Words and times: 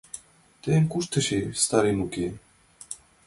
Тыйын 0.61 0.85
кушто 0.91 1.17
эше 1.21 1.39
Сталин 1.63 1.97
уке? 2.05 2.27